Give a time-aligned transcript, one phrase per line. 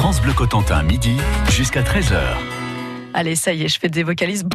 [0.00, 1.16] France Bleu Cotentin, midi
[1.50, 2.20] jusqu'à 13h.
[3.14, 4.44] Allez, ça y est, je fais des vocalises.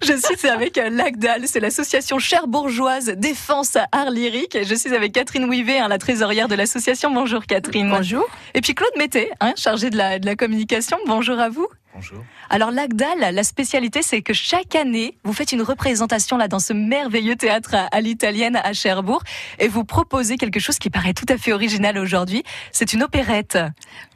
[0.00, 4.56] je suis avec l'ACDAL, c'est l'association cherbourgeoise défense art lyrique.
[4.62, 7.10] Je suis avec Catherine Ouivet, hein, la trésorière de l'association.
[7.10, 7.90] Bonjour Catherine.
[7.90, 8.24] Bonjour.
[8.54, 10.96] Et puis Claude Mété, hein, chargé de la, de la communication.
[11.08, 11.66] Bonjour à vous.
[11.96, 12.22] Bonjour.
[12.50, 16.74] Alors l'ACDAL, la spécialité, c'est que chaque année, vous faites une représentation là dans ce
[16.74, 19.22] merveilleux théâtre à, l'italienne à Cherbourg
[19.58, 22.42] et vous proposez quelque chose qui paraît tout à fait original aujourd'hui.
[22.70, 23.56] C'est une opérette.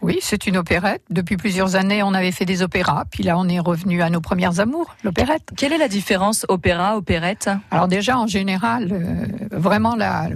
[0.03, 1.03] Oui, c'est une opérette.
[1.09, 4.21] Depuis plusieurs années, on avait fait des opéras, puis là, on est revenu à nos
[4.21, 5.49] premières amours, l'opérette.
[5.57, 7.49] Quelle est la différence opéra, opérette?
[7.71, 10.29] Alors déjà, en général, euh, vraiment la...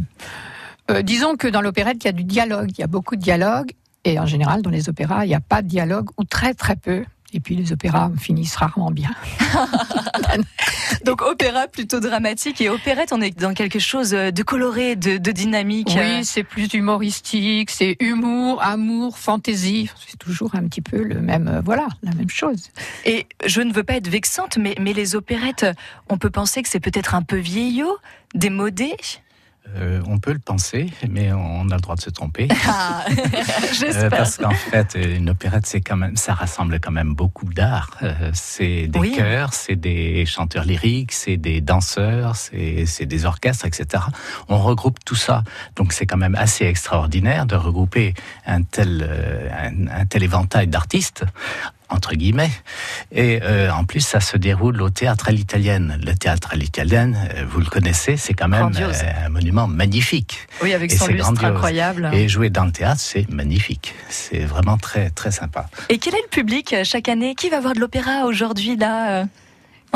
[0.91, 3.21] Euh, disons que dans l'opérette, il y a du dialogue, il y a beaucoup de
[3.21, 3.73] dialogue,
[4.05, 6.77] et en général, dans les opéras, il n'y a pas de dialogue, ou très très
[6.77, 7.05] peu.
[7.35, 9.11] Et puis les opéras finissent rarement bien.
[11.05, 15.93] Donc opéra plutôt dramatique et opérette, on est dans quelque chose de coloré, de, dynamique.
[15.97, 19.91] Oui, c'est plus humoristique, c'est humour, amour, fantaisie.
[20.07, 22.71] C'est toujours un petit peu le même, euh, voilà, la même chose.
[23.05, 25.67] Et je ne veux pas être vexante, mais, mais les opérettes,
[26.09, 27.99] on peut penser que c'est peut-être un peu vieillot,
[28.35, 28.95] démodé.
[29.77, 32.49] Euh, on peut le penser, mais on a le droit de se tromper.
[32.67, 33.05] Ah,
[33.85, 37.91] euh, parce qu'en fait, une opérette, c'est quand même, ça rassemble quand même beaucoup d'art.
[38.03, 44.05] Euh, c'est des chœurs, c'est des chanteurs lyriques, c'est des danseurs, c'est des orchestres, etc.
[44.49, 45.45] On regroupe tout ça,
[45.77, 48.15] donc c'est quand même assez extraordinaire de regrouper
[48.47, 49.09] un tel,
[49.91, 51.25] un tel éventail d'artistes
[51.89, 52.51] entre guillemets.
[53.13, 55.99] Et euh, en plus, ça se déroule au théâtre à l'italienne.
[56.05, 58.93] Le théâtre à l'italienne, euh, vous le connaissez, c'est quand même euh,
[59.25, 60.39] un monument magnifique.
[60.63, 62.11] Oui, avec son lustre incroyable.
[62.13, 63.95] Et jouer dans le théâtre, c'est magnifique.
[64.09, 65.67] C'est vraiment très très sympa.
[65.89, 67.35] Et quel est le public chaque année?
[67.35, 69.27] Qui va voir de l'opéra aujourd'hui là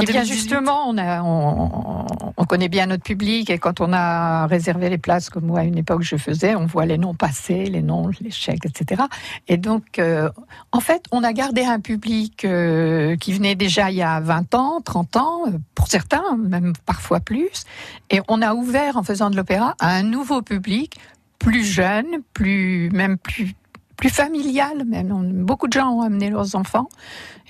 [0.00, 4.88] eh bien justement, on, a, on, connaît bien notre public et quand on a réservé
[4.88, 7.82] les places, comme moi à une époque je faisais, on voit les noms passer, les
[7.82, 9.02] noms, les chèques, etc.
[9.48, 10.30] Et donc, euh,
[10.72, 14.54] en fait, on a gardé un public euh, qui venait déjà il y a 20
[14.54, 17.64] ans, 30 ans, euh, pour certains, même parfois plus.
[18.10, 20.98] Et on a ouvert, en faisant de l'opéra, à un nouveau public
[21.38, 23.54] plus jeune, plus même plus
[23.98, 24.84] plus familial.
[24.86, 25.08] Même.
[25.44, 26.88] Beaucoup de gens ont amené leurs enfants.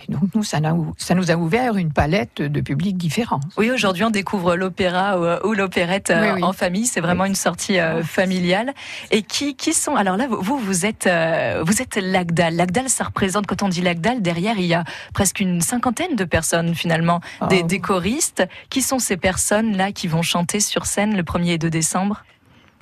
[0.06, 0.58] Et donc, nous, ça,
[0.96, 3.40] ça nous a ouvert une palette de publics différents.
[3.56, 6.86] Oui, aujourd'hui, on découvre l'opéra ou, l'opérette euh, en famille.
[6.86, 8.74] C'est vraiment une sortie euh, familiale.
[9.10, 9.96] Et qui, qui sont.
[9.96, 12.56] Alors là, vous, vous êtes, euh, vous êtes l'Agdal.
[12.56, 16.24] L'Agdal, ça représente, quand on dit l'Agdal, derrière, il y a presque une cinquantaine de
[16.24, 17.66] personnes, finalement, des, ah.
[17.66, 18.44] des choristes.
[18.70, 22.22] Qui sont ces personnes-là qui vont chanter sur scène le 1er et 2 décembre?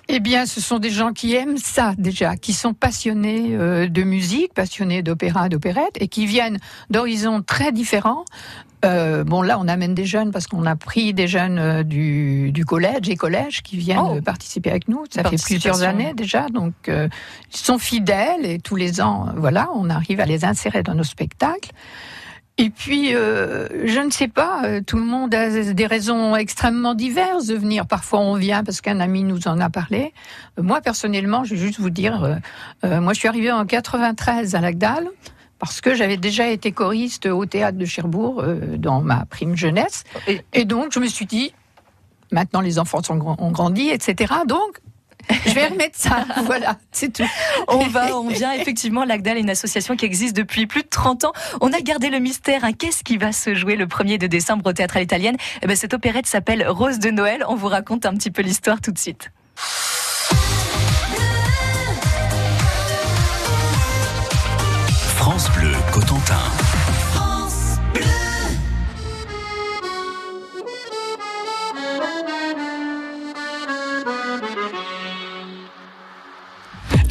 [0.08, 4.02] Eh bien, ce sont des gens qui aiment ça déjà, qui sont passionnés euh, de
[4.02, 6.58] musique, passionnés d'opéra, d'opérette, et qui viennent
[6.90, 8.24] d'horizons très différents.
[8.84, 12.52] Euh, bon, là, on amène des jeunes parce qu'on a pris des jeunes euh, du,
[12.52, 14.20] du, collège et collèges qui viennent oh.
[14.20, 15.04] participer avec nous.
[15.10, 17.10] Ça fait plusieurs années déjà, donc ils
[17.50, 21.72] sont fidèles et tous les ans, voilà, on arrive à les insérer dans nos spectacles.
[22.58, 26.94] Et puis, euh, je ne sais pas, euh, tout le monde a des raisons extrêmement
[26.94, 27.86] diverses de venir.
[27.86, 30.14] Parfois, on vient parce qu'un ami nous en a parlé.
[30.58, 32.38] Euh, moi, personnellement, je vais juste vous dire,
[32.82, 35.08] moi, je suis arrivée en 93 à Lagdal
[35.58, 38.42] parce que j'avais déjà été choriste au théâtre de Cherbourg
[38.78, 40.04] dans ma prime jeunesse.
[40.52, 41.52] Et, donc, je me suis dit,
[42.32, 44.32] maintenant les enfants ont grandi, etc.
[44.46, 44.80] Donc,
[45.46, 46.24] je vais remettre ça.
[46.44, 47.28] voilà, c'est tout.
[47.68, 49.04] On va, on vient effectivement.
[49.04, 51.32] L'Agdal est une association qui existe depuis plus de 30 ans.
[51.60, 52.64] On a gardé le mystère.
[52.64, 52.72] Hein.
[52.72, 55.36] Qu'est-ce qui va se jouer le 1er de décembre au théâtre à l'italienne?
[55.62, 57.44] Eh ben, Cette opérette s'appelle Rose de Noël.
[57.48, 59.30] On vous raconte un petit peu l'histoire tout de suite.
[65.16, 66.38] France Bleu Cotentin.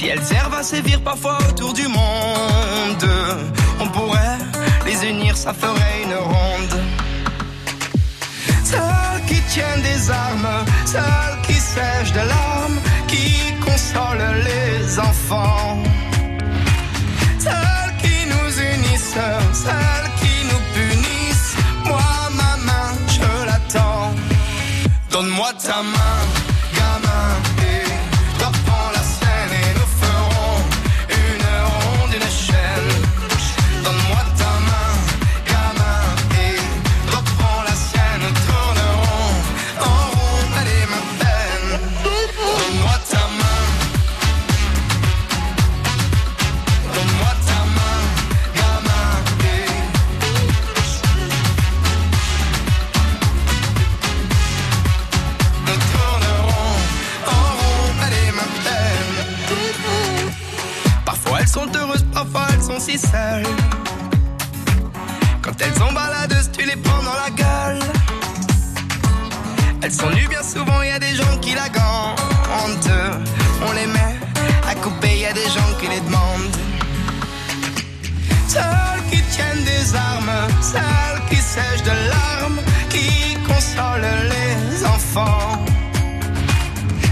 [0.00, 3.06] Si elles servent à sévir parfois autour du monde,
[3.80, 4.38] on pourrait
[4.86, 6.80] les unir, ça ferait une ronde.
[8.64, 15.82] Celles qui tiennent des armes, celles qui sèchent de larmes, qui consolent les enfants.
[17.38, 19.18] Celles qui nous unissent,
[19.52, 21.56] celles qui nous punissent.
[21.84, 22.00] Moi,
[22.40, 24.14] ma main, je l'attends.
[25.10, 26.20] Donne-moi ta main,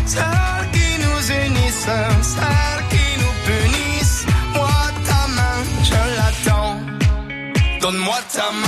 [0.06, 1.90] Celles qui nous unissent,
[2.34, 4.24] celles qui nous punissent.
[4.54, 4.70] Moi,
[5.04, 6.76] ta main, je l'attends.
[7.80, 8.67] Donne-moi ta main.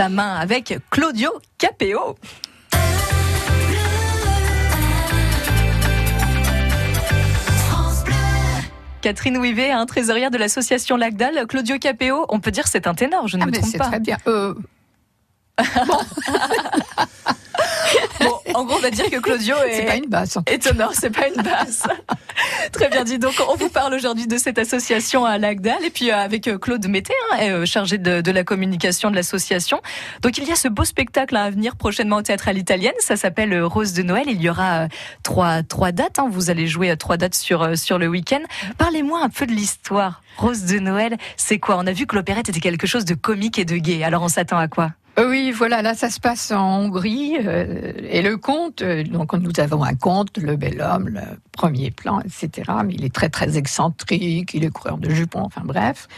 [0.00, 2.16] ta ta main avec Claudio Capéo.
[9.02, 11.46] Catherine Ouivet, un trésorière de l'association Lagdal.
[11.46, 13.84] Claudio Capéo, on peut dire c'est un ténor, je ne ah, me trompe pas.
[13.84, 14.16] C'est très bien.
[14.26, 14.54] Euh...
[15.86, 15.98] Bon.
[18.54, 20.38] en gros, on va dire que Claudio est, c'est pas une basse.
[20.46, 21.82] étonnant, c'est pas une basse.
[22.72, 23.18] Très bien dit.
[23.18, 26.58] Donc, on vous parle aujourd'hui de cette association à Lagdal et puis euh, avec euh,
[26.58, 29.80] Claude Mété, hein, euh, chargé de, la communication de l'association.
[30.22, 32.94] Donc, il y a ce beau spectacle à venir prochainement au théâtre à l'italienne.
[33.00, 34.24] Ça s'appelle Rose de Noël.
[34.28, 34.88] Il y aura
[35.22, 36.18] trois, trois dates.
[36.18, 36.28] Hein.
[36.30, 38.40] Vous allez jouer à trois dates sur, sur le week-end.
[38.78, 40.22] Parlez-moi un peu de l'histoire.
[40.36, 41.76] Rose de Noël, c'est quoi?
[41.76, 44.04] On a vu que l'opérette était quelque chose de comique et de gai.
[44.04, 44.92] Alors, on s'attend à quoi?
[45.28, 49.52] Oui, voilà, là ça se passe en Hongrie euh, et le conte, euh, donc nous
[49.58, 51.20] avons un conte, le bel homme, le
[51.52, 52.70] premier plan, etc.
[52.84, 56.08] Mais il est très très excentrique, il est coureur de jupons, enfin bref.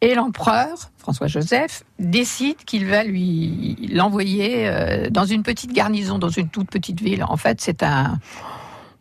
[0.00, 4.70] Et l'empereur, François Joseph, décide qu'il va lui l'envoyer
[5.10, 7.24] dans une petite garnison, dans une toute petite ville.
[7.24, 8.20] En fait, c'est un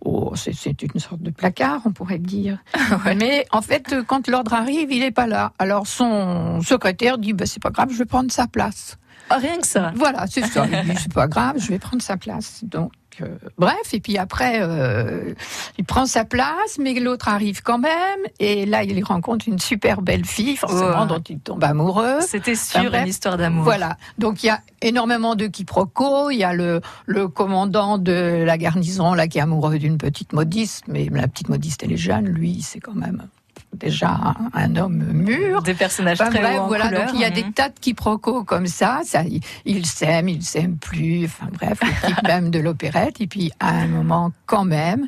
[0.01, 2.59] Oh, c'est une sorte de placard, on pourrait dire.
[3.17, 5.53] Mais en fait, quand l'ordre arrive, il n'est pas là.
[5.59, 8.97] Alors son secrétaire dit, bah, c'est pas grave, je vais prendre sa place.
[9.29, 9.91] Ah, rien que ça.
[9.95, 10.65] Voilà, c'est ça.
[10.97, 12.63] c'est pas grave, je vais prendre sa place.
[12.63, 15.33] Donc, euh, bref, et puis après, euh,
[15.77, 20.01] il prend sa place, mais l'autre arrive quand même, et là, il rencontre une super
[20.01, 22.19] belle fille, forcément, dont il tombe amoureux.
[22.21, 23.63] C'était sûr une histoire d'amour.
[23.63, 23.97] Voilà.
[24.17, 26.29] Donc, il y a énormément de quiproquos.
[26.31, 30.33] Il y a le, le commandant de la garnison, là, qui est amoureux d'une petite
[30.33, 33.27] modiste, mais la petite modiste, elle est jeune, lui, c'est quand même
[33.73, 35.61] déjà un, homme mûr.
[35.61, 39.01] Des personnages très bref, voilà, donc il y a des tas de quiproquos comme ça.
[39.03, 39.21] ça
[39.65, 41.25] il s'aime, il s'aime plus.
[41.25, 43.19] Enfin bref, le type même de l'opérette.
[43.21, 45.07] Et puis à un moment, quand même,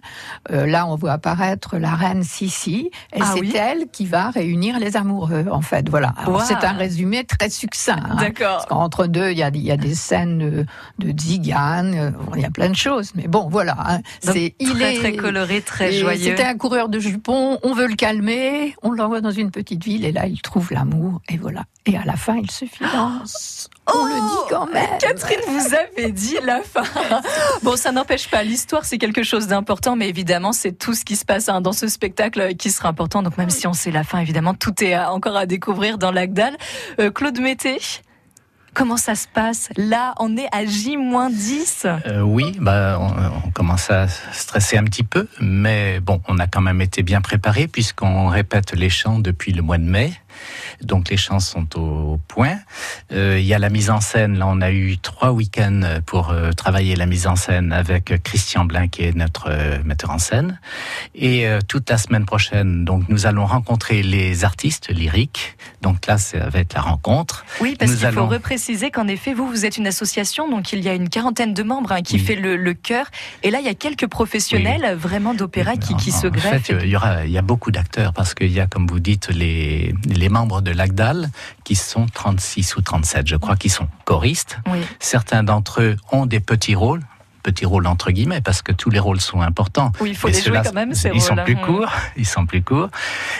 [0.51, 4.79] euh, là on voit apparaître la reine Sissi, et ah c'est elle qui va réunir
[4.79, 5.45] les amoureux.
[5.51, 6.13] En fait, voilà.
[6.45, 7.99] C'est un résumé très succinct.
[8.09, 8.65] Hein, D'accord.
[8.69, 10.65] Entre deux, il y a, y a des scènes de,
[10.99, 13.11] de zigane, euh, il y a plein de choses.
[13.15, 13.77] Mais bon, voilà.
[13.85, 16.31] Hein, c'est il est très coloré, très joyeux.
[16.31, 17.57] C'était un coureur de jupons.
[17.63, 18.48] On veut le calmer
[18.81, 21.65] on l'envoie dans une petite ville et là il trouve l'amour et voilà.
[21.85, 23.69] Et à la fin il se finance.
[23.87, 24.97] on le dit quand oh, même.
[24.99, 26.83] Catherine, vous avez dit la fin.
[27.63, 28.43] Bon, ça n'empêche pas.
[28.43, 31.73] L'histoire, c'est quelque chose d'important, mais évidemment, c'est tout ce qui se passe hein, dans
[31.73, 33.21] ce spectacle qui sera important.
[33.21, 36.55] Donc, même si on sait la fin, évidemment, tout est encore à découvrir dans l'Agdal.
[36.99, 37.79] Euh, Claude Mété,
[38.73, 44.07] Comment ça se passe Là, on est à J-10 euh, Oui, bah, on, commence à
[44.07, 48.73] stresser un petit peu, mais bon, on a quand même été bien préparé puisqu'on répète
[48.73, 50.13] les chants depuis le mois de mai.
[50.81, 52.57] Donc les chants sont au point.
[53.11, 54.37] Euh, il y a la mise en scène.
[54.37, 58.65] Là, on a eu trois week-ends pour euh, travailler la mise en scène avec Christian
[58.65, 60.59] Blin, qui est notre euh, metteur en scène.
[61.15, 65.57] Et toute la semaine prochaine, donc nous allons rencontrer les artistes lyriques.
[65.81, 67.45] Donc là, ça va être la rencontre.
[67.61, 70.89] Oui, parce qu'il faut repréciser qu'en effet, vous, vous êtes une association, donc il y
[70.89, 73.07] a une quarantaine de membres hein, qui fait le, le chœur.
[73.43, 76.53] Et là, il y a quelques professionnels vraiment d'opéra qui, qui se greffent.
[76.55, 78.87] En fait, il y aura, il y a beaucoup d'acteurs parce qu'il y a, comme
[78.87, 81.29] vous dites, les, les membres de l'ACDAL
[81.63, 84.57] qui sont 36 ou 37, je crois, qui sont choristes.
[84.99, 87.01] Certains d'entre eux ont des petits rôles,
[87.43, 89.91] petits rôles entre guillemets parce que tous les rôles sont importants.
[90.01, 90.93] Oui, il faut les jouer quand même.
[90.93, 92.89] Ces ils, sont plus courts, ils sont plus courts.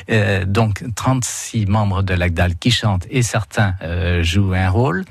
[0.09, 5.05] Euh, donc 36 membres de l'ACDAL qui chantent et certains euh, jouent un rôle.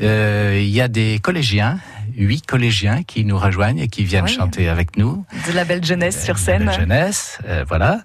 [0.00, 1.78] Euh, il y a des collégiens
[2.16, 5.24] huit collégiens qui nous rejoignent et qui viennent chanter avec nous.
[5.48, 6.62] De la belle jeunesse sur scène.
[6.62, 8.00] De la jeunesse, euh, voilà.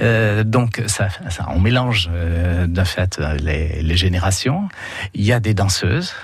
[0.00, 4.68] Euh, donc ça, ça, on mélange euh, de fait les, les, générations.
[5.14, 6.14] Il y a des danseuses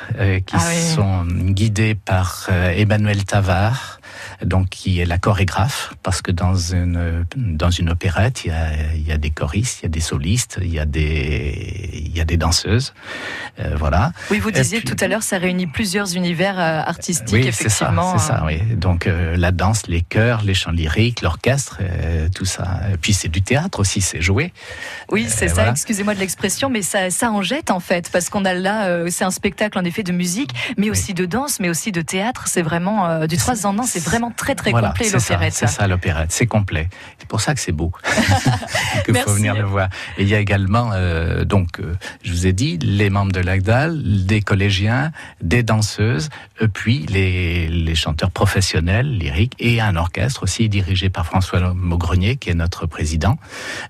[0.47, 3.96] qui ah sont guidées par Emmanuel Tavar
[4.45, 8.95] donc qui est la chorégraphe, parce que dans une dans une opérette, il y a,
[8.95, 12.16] il y a des choristes, il y a des solistes, il y a des il
[12.16, 12.95] y a des danseuses,
[13.61, 14.12] euh, voilà.
[14.31, 18.12] Oui, vous disiez tout à l'heure, ça réunit plusieurs univers euh, artistiques, oui, effectivement.
[18.12, 18.61] C'est ça, c'est ça, oui.
[18.76, 21.81] Donc euh, la danse, les chœurs, les chants lyriques, l'orchestre,
[22.35, 22.81] tout ça.
[22.93, 24.52] Et puis c'est du théâtre aussi, c'est joué.
[25.11, 25.71] Oui, c'est ça.
[25.71, 29.25] Excusez-moi de l'expression, mais ça ça en jette en fait, parce qu'on a là, c'est
[29.25, 32.49] un spectacle en effet de musique, mais aussi de danse, mais aussi de théâtre.
[32.49, 33.83] C'est vraiment du trois en un.
[33.85, 35.52] C'est vraiment très très complet l'opérette.
[35.52, 36.88] C'est ça, l'opérette, c'est complet.
[37.18, 37.92] C'est pour ça que c'est beau.
[39.09, 39.88] Il faut venir le voir.
[40.18, 43.40] Et il y a également, euh, donc, euh, je vous ai dit, les membres de
[43.40, 46.28] l'AGDAL, des collégiens, des danseuses,
[46.61, 52.37] et puis les, les chanteurs professionnels, lyriques, et un orchestre aussi dirigé par François Maugrenier,
[52.37, 53.38] qui est notre président.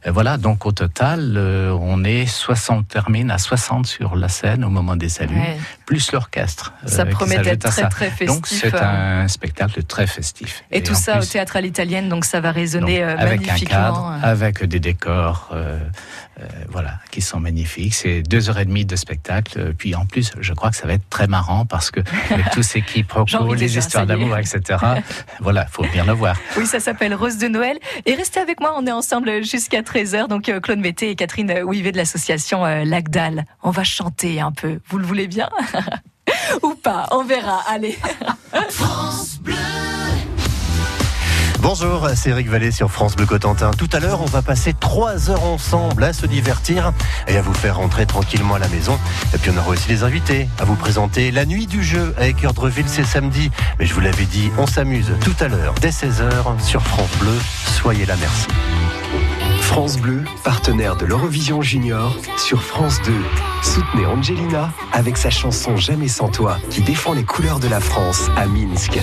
[0.06, 4.70] Euh, voilà, donc au total, on est 60, termine à 60 sur la scène au
[4.70, 5.40] moment des saluts,
[5.86, 6.74] plus l'orchestre.
[6.84, 8.26] Ça promet d'être très très festif.
[8.26, 10.64] Donc c'est un spectacle très festif.
[10.72, 14.12] Et, tout ça au théâtre à l'italienne, donc ça va résonner euh, avec un cadre,
[14.12, 14.26] euh.
[14.26, 15.78] avec des décors, euh,
[16.68, 17.94] voilà, qui sont magnifiques.
[17.94, 19.74] C'est deux heures et demie de spectacle.
[19.78, 22.00] Puis en plus, je crois que ça va être très marrant parce que
[22.30, 24.78] avec tous ces quiproquos, les histoires d'amour, etc.
[25.40, 26.36] voilà, faut venir le voir.
[26.58, 27.78] Oui, ça s'appelle Rose de Noël.
[28.06, 30.26] Et restez avec moi, on est ensemble jusqu'à 13h.
[30.26, 33.44] Donc Claude Mété et Catherine Ouivet de l'association Lagdal.
[33.62, 34.80] On va chanter un peu.
[34.88, 35.48] Vous le voulez bien?
[36.62, 37.62] Ou pas On verra.
[37.68, 37.98] Allez.
[38.70, 39.54] France Bleu.
[41.68, 43.72] Bonjour, c'est Eric Vallée sur France Bleu Cotentin.
[43.72, 46.92] Tout à l'heure, on va passer trois heures ensemble à se divertir
[47.26, 48.96] et à vous faire rentrer tranquillement à la maison.
[49.34, 52.42] Et puis on aura aussi des invités à vous présenter la nuit du jeu avec
[52.42, 53.50] Dreville, c'est samedi.
[53.80, 57.34] Mais je vous l'avais dit, on s'amuse tout à l'heure dès 16h sur France Bleu.
[57.66, 58.46] Soyez là, merci.
[59.66, 63.12] France Bleu, partenaire de l'Eurovision Junior sur France 2.
[63.62, 68.30] Soutenez Angelina avec sa chanson Jamais sans toi qui défend les couleurs de la France
[68.36, 68.98] à Minsk.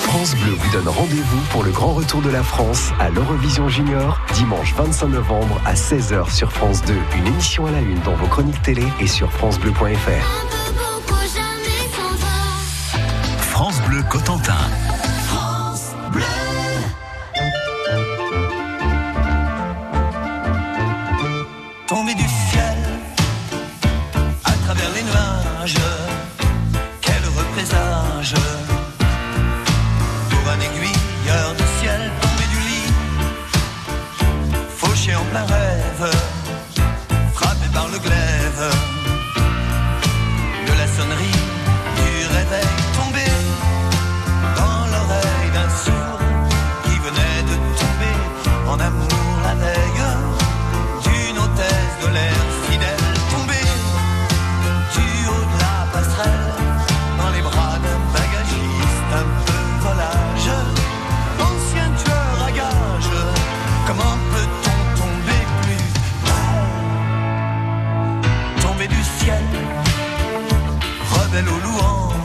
[0.00, 4.20] France Bleu vous donne rendez-vous pour le grand retour de la France à l'Eurovision Junior,
[4.34, 6.94] dimanche 25 novembre à 16h sur France 2.
[7.16, 10.53] Une émission à la une dans vos chroniques télé et sur FranceBleu.fr.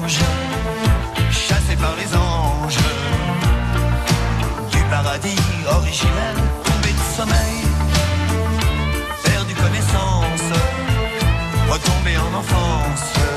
[0.09, 0.19] louanges,
[1.31, 2.77] chassé par les anges,
[4.71, 5.35] du paradis
[5.71, 7.61] originel, tombé de sommeil,
[9.23, 10.59] perdu connaissance,
[11.69, 13.28] retombé en enfance.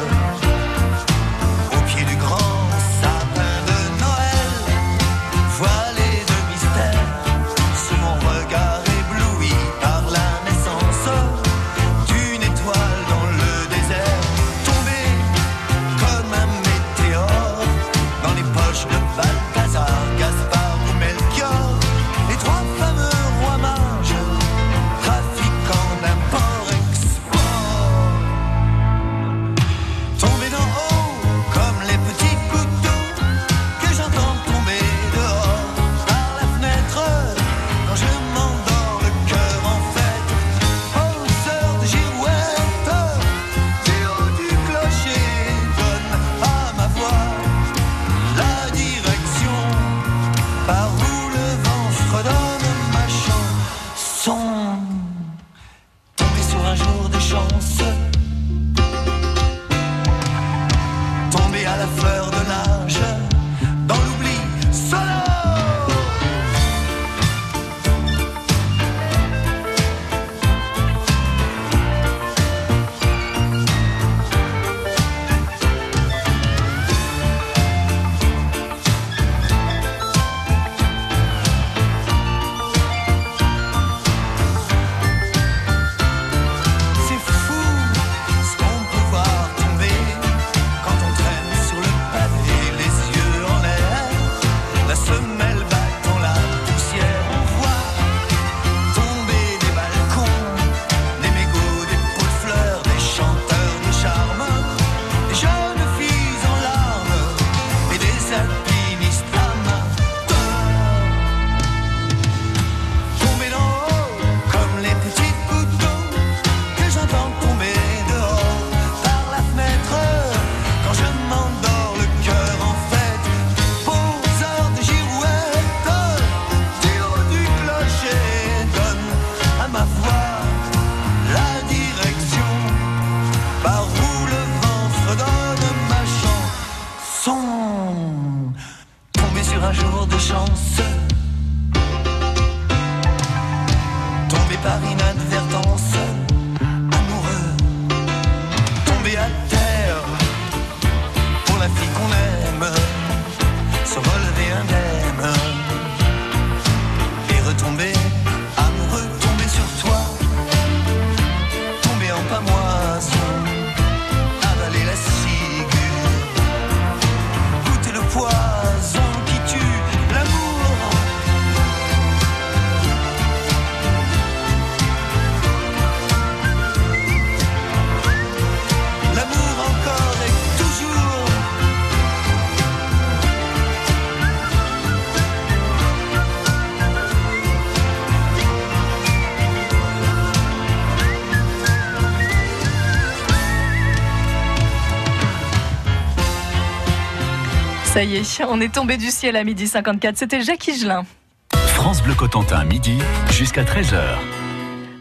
[198.05, 200.17] Y est, on est tombé du ciel à midi 54.
[200.17, 201.05] C'était Jacques Higelin.
[201.53, 202.99] France Bleu Cotentin, midi
[203.31, 204.42] jusqu'à 13h.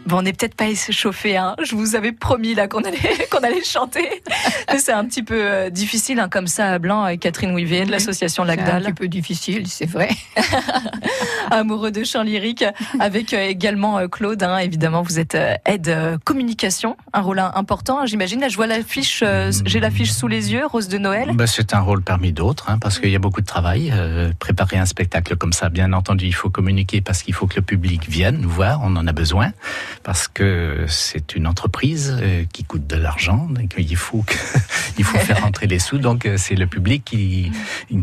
[0.06, 1.54] Bon, on n'est peut-être pas chauffé, hein.
[1.62, 2.98] Je vous avais promis là qu'on allait
[3.30, 4.22] qu'on allait chanter.
[4.78, 7.90] c'est un petit peu euh, difficile hein, comme ça à Blanc avec Catherine Ouivet de
[7.90, 8.82] l'association Lagdal.
[8.82, 10.10] Un petit peu difficile, c'est vrai.
[11.50, 12.64] Amoureux de chant lyrique
[12.98, 14.42] avec euh, également euh, Claude.
[14.42, 15.36] Hein, évidemment, vous êtes
[15.66, 18.04] aide communication, un rôle important.
[18.06, 18.40] J'imagine.
[18.40, 19.22] Là, je vois l'affiche.
[19.64, 21.30] J'ai l'affiche sous les yeux, Rose de Noël.
[21.34, 23.92] Bah, c'est un rôle parmi d'autres, hein, parce qu'il y a beaucoup de travail.
[24.38, 27.62] préparer un spectacle comme ça, bien entendu, il faut communiquer parce qu'il faut que le
[27.62, 28.80] public vienne nous voir.
[28.82, 29.52] On en a besoin
[30.02, 34.24] parce que c'est une entreprise euh, qui coûte de l'argent, il faut,
[34.98, 37.52] il faut faire rentrer les sous, donc euh, c'est le public qui,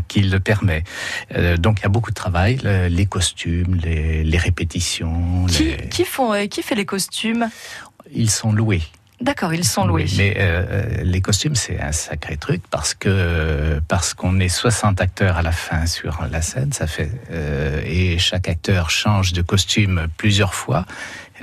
[0.08, 0.84] qui le permet.
[1.34, 5.44] Euh, donc il y a beaucoup de travail, les costumes, les, répétitions.
[5.46, 7.50] Qui, qui, font, qui fait les costumes?
[8.12, 8.82] Ils sont loués.
[9.20, 10.06] D'accord, ils sont loués.
[10.16, 10.34] mais
[11.02, 15.52] les costumes, c'est un sacré truc parce que parce qu'on est 60 acteurs à la
[15.52, 17.10] fin sur la scène, ça fait
[17.84, 20.86] et chaque acteur change de costume plusieurs fois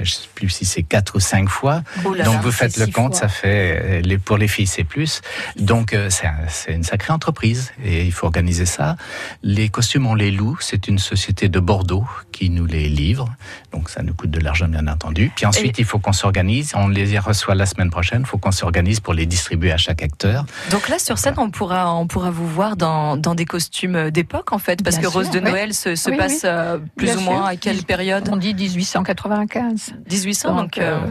[0.02, 1.82] je sais plus si c'est quatre ou cinq fois.
[2.04, 5.22] Donc vous faites le compte, ça fait les, pour les filles c'est plus.
[5.58, 8.96] Donc euh, c'est une sacrée entreprise et il faut organiser ça.
[9.44, 13.28] Les costumes on les loue, c'est une société de Bordeaux qui nous les livre.
[13.72, 15.32] Donc ça nous coûte de l'argent bien entendu.
[15.36, 16.74] Puis ensuite il faut qu'on s'organise.
[16.76, 18.22] On les y reçoit la semaine prochaine.
[18.22, 20.46] Il faut qu'on s'organise pour les distribuer à chaque acteur.
[20.72, 24.52] Donc là sur scène on pourra on pourra vous voir dans, dans des costumes d'époque
[24.52, 27.56] en fait parce que Rose de Noël se, se passe euh, plus ou moins à
[27.56, 28.30] quelle période?
[28.32, 29.87] On dit 1895.
[30.10, 31.08] 1800, donc, euh, euh,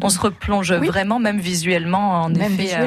[0.00, 2.86] on se replonge vraiment, même visuellement, en effet, euh,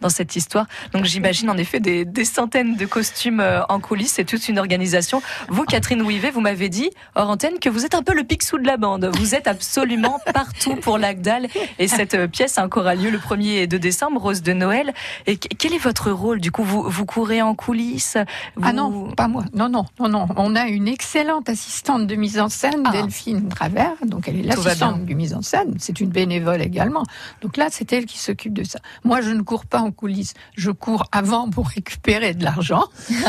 [0.00, 0.66] dans cette histoire.
[0.92, 5.22] Donc j'imagine en effet des, centaines de costumes en coulisses, c'est toute une organisation.
[5.48, 8.58] Vous, Catherine Ouivet, vous m'avez dit hors antenne que vous êtes un peu le Picsou
[8.58, 9.10] de la bande.
[9.18, 13.66] Vous êtes absolument partout pour l'Agdal et cette pièce a encore lieu le 1er et
[13.66, 14.92] 2 décembre, Rose de Noël.
[15.26, 16.40] Et quel est votre rôle?
[16.40, 18.16] Du coup, vous, vous courez en coulisses?
[18.62, 19.44] Ah non, pas moi.
[19.54, 20.26] Non, non, non, non.
[20.36, 22.92] On a une excellente assistante de mise en scène, ah.
[22.92, 23.94] Delphine Travers.
[24.06, 25.74] Donc elle est l'assistante de mise en scène.
[25.78, 27.04] C'est une bénévole également.
[27.42, 28.78] Donc là, c'est elle qui s'occupe de ça.
[29.04, 30.34] Moi, je ne cours pas en coulisses.
[30.56, 32.84] Je cours avant pour récupérer de l'argent.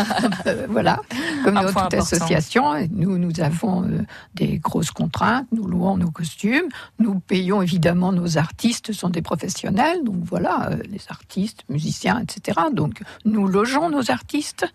[0.48, 1.02] Euh, voilà.
[1.44, 4.02] Comme dans toute association, nous, nous avons euh,
[4.36, 5.48] des grosses contraintes.
[5.52, 6.70] Nous louons nos costumes.
[7.00, 10.04] Nous payons évidemment nos artistes, sont des professionnels.
[10.04, 12.60] Donc voilà, euh, les artistes, musiciens, etc.
[12.72, 14.66] Donc nous logeons nos artistes.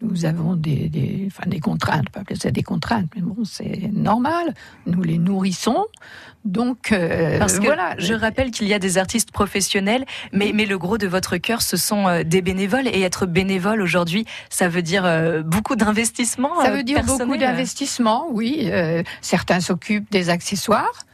[0.00, 4.54] Nous avons des, des, enfin, des contraintes, pas plus des contraintes, mais bon, c'est normal.
[4.86, 5.86] Nous les nourrissons.
[6.44, 7.94] Donc euh, Parce que voilà.
[7.98, 11.62] Je rappelle qu'il y a des artistes professionnels, mais, mais le gros de votre cœur,
[11.62, 12.88] ce sont des bénévoles.
[12.88, 15.04] Et être bénévole aujourd'hui, ça veut dire
[15.44, 16.60] beaucoup d'investissement.
[16.62, 18.70] Ça veut dire beaucoup d'investissement, oui.
[19.20, 21.06] certains s'occupent des accessoires.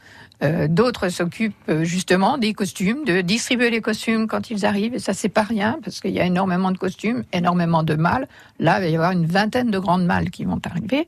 [0.43, 4.93] Euh, d'autres s'occupent euh, justement des costumes, de distribuer les costumes quand ils arrivent.
[4.93, 8.27] Et ça, c'est pas rien, parce qu'il y a énormément de costumes, énormément de mâles.
[8.59, 11.07] Là, il va y avoir une vingtaine de grandes mâles qui vont arriver.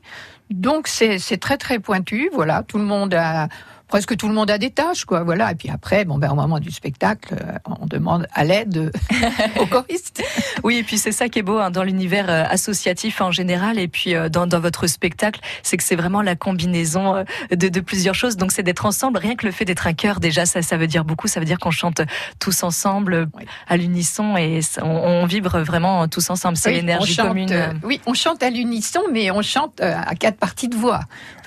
[0.50, 2.28] Donc, c'est très, très pointu.
[2.32, 3.48] Voilà, tout le monde a
[3.90, 5.24] presque tout le monde a des tâches, quoi.
[5.24, 5.50] Voilà.
[5.50, 8.92] Et puis après, bon, ben, au moment du spectacle, euh, on demande à l'aide
[9.60, 10.22] aux choristes.
[10.62, 13.78] Oui, et puis c'est ça qui est beau hein, dans l'univers euh, associatif en général,
[13.78, 17.80] et puis euh, dans, dans votre spectacle, c'est que c'est vraiment la combinaison de, de
[17.80, 18.36] plusieurs choses.
[18.36, 19.18] Donc c'est d'être ensemble.
[19.18, 21.26] Rien que le fait d'être un chœur, déjà, ça, ça veut dire beaucoup.
[21.26, 22.00] Ça veut dire qu'on chante
[22.38, 23.28] tous ensemble,
[23.68, 26.56] à l'unisson, et on, vibre vraiment tous ensemble.
[26.56, 27.80] C'est l'énergie commune.
[27.82, 31.00] oui, on chante à l'unisson, mais on chante à quatre parties de voix.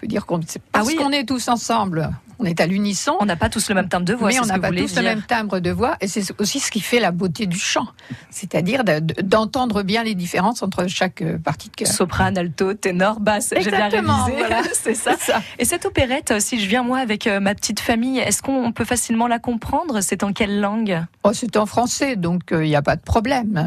[0.05, 0.95] Dire qu'on, ah parce ah oui.
[0.95, 2.11] qu'on est tous ensemble
[2.43, 3.15] on est à l'unisson.
[3.19, 4.29] On n'a pas tous le même timbre de voix.
[4.29, 6.81] Mais on n'a pas tous le même timbre de voix, et c'est aussi ce qui
[6.81, 7.87] fait la beauté du chant,
[8.29, 11.87] c'est-à-dire d'entendre bien les différences entre chaque euh, partie de cœur.
[11.87, 13.53] Soprano, alto, ténor, basse.
[13.57, 14.33] J'ai bien révisé.
[14.37, 14.61] Voilà.
[14.73, 15.15] c'est ça.
[15.17, 15.41] ça.
[15.59, 18.85] Et cette opérette, si je viens moi avec euh, ma petite famille, est-ce qu'on peut
[18.85, 20.01] facilement la comprendre?
[20.01, 21.01] C'est en quelle langue?
[21.23, 23.63] Oh, C'est en français, donc il euh, n'y a pas de problème.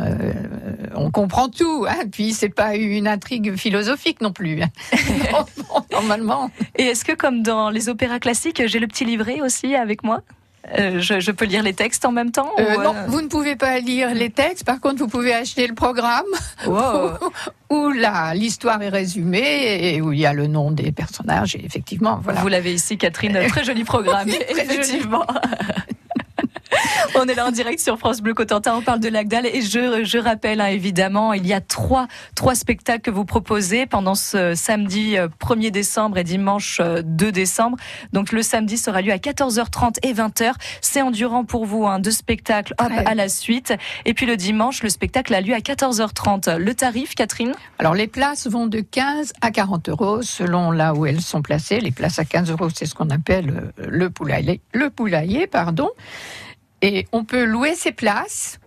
[0.95, 1.87] on comprend tout.
[1.89, 2.05] Hein.
[2.11, 4.61] Puis c'est pas une intrigue philosophique non plus.
[5.33, 5.45] Hein.
[6.77, 10.23] Et est-ce que comme dans les opéras classiques, j'ai le petit livret aussi avec moi?
[10.79, 13.55] Euh, je, peux lire les textes en même temps euh, Non, euh, vous ne pouvez
[13.55, 14.65] pas lire les textes.
[14.65, 16.25] Par contre, vous pouvez acheter le programme
[17.71, 21.55] où, là l'histoire est résumée et où il y a le nom des personnages.
[21.55, 22.41] Et effectivement, voilà.
[22.41, 23.39] Vous l'avez ici, Catherine.
[23.49, 25.27] Très joli programme, effectivement.
[27.15, 28.75] On est là en direct sur France Bleu Cotentin.
[28.77, 32.55] On parle de l'Agdal et je, je rappelle hein, évidemment, il y a trois, trois
[32.55, 37.77] spectacles que vous proposez pendant ce samedi 1er euh, décembre et dimanche 2 euh, décembre.
[38.13, 40.53] Donc le samedi sera lieu à 14h30 et 20h.
[40.81, 43.75] C'est endurant pour vous, hein, deux spectacles hop, à la suite.
[44.05, 46.57] Et puis le dimanche, le spectacle a lieu à 14h30.
[46.57, 47.53] Le tarif, Catherine?
[47.79, 51.81] Alors les places vont de 15 à 40 euros selon là où elles sont placées.
[51.81, 55.91] Les places à 15 euros, c'est ce qu'on appelle euh, le poulailler, le poulailler, pardon.
[56.87, 58.59] Et on peut louer ses places.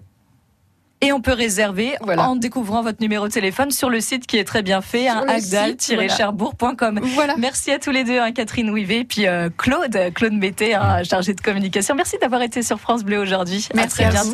[1.01, 4.43] Et on peut réserver en découvrant votre numéro de téléphone sur le site qui est
[4.43, 6.99] très bien fait, hein, agdal-cherbourg.com.
[7.15, 7.35] Voilà.
[7.37, 11.03] Merci à tous les deux, hein, Catherine Ouivet et puis euh, Claude, Claude Mété, hein,
[11.03, 11.95] chargé de communication.
[11.95, 13.65] Merci d'avoir été sur France Bleu aujourd'hui.
[13.73, 14.27] Merci à, bientôt.